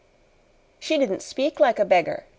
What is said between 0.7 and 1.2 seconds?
"She